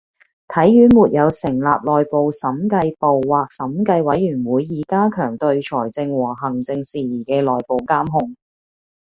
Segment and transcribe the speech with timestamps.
[0.51, 8.35] 體院沒有成立內部審計部或審計委員會以加強對財政和行政事宜的內部監控